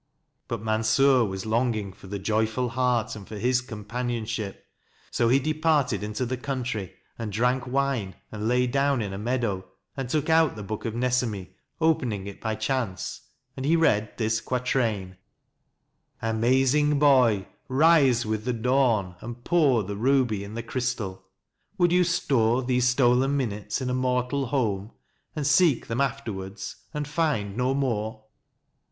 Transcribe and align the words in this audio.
But 0.47 0.63
Mansur 0.63 1.23
was 1.23 1.45
longing 1.45 1.93
for 1.93 2.07
the 2.07 2.17
Joyful 2.17 2.69
Heart, 2.69 3.15
and 3.15 3.27
for 3.27 3.37
his 3.37 3.61
companionship. 3.61 4.65
So 5.11 5.29
he 5.29 5.37
departed 5.37 6.01
into 6.01 6.25
the 6.25 6.37
country, 6.37 6.95
and 7.19 7.31
drank 7.31 7.67
wine, 7.67 8.15
and 8.31 8.47
lay 8.47 8.65
down 8.65 9.03
in 9.03 9.13
a 9.13 9.19
meadow, 9.19 9.63
and 9.95 10.09
took 10.09 10.27
out 10.27 10.55
the 10.55 10.63
book 10.63 10.85
of 10.85 10.95
Nesemi, 10.95 11.53
opening 11.79 12.25
it 12.25 12.41
by 12.41 12.55
chance; 12.55 13.21
and 13.55 13.63
he 13.63 13.75
read 13.75 14.11
this 14.17 14.41
quatrain: 14.41 15.17
Amazing 16.19 16.97
boy, 16.97 17.47
rise 17.67 18.25
with 18.25 18.43
the 18.43 18.53
dawn, 18.53 19.15
and 19.19 19.43
pour 19.43 19.83
The 19.83 19.97
ruby 19.97 20.43
in 20.43 20.55
the 20.55 20.63
crystal. 20.63 21.27
Would 21.77 21.91
you 21.91 22.03
store 22.03 22.63
These 22.63 22.87
stolen 22.87 23.37
minutes 23.37 23.81
in 23.81 23.87
a 23.87 23.93
mortal 23.93 24.47
home 24.47 24.93
And 25.35 25.45
seek 25.45 25.85
them 25.85 26.01
afterwards, 26.01 26.77
and 26.91 27.07
find 27.07 27.55
no 27.55 27.75
more? 27.75 28.23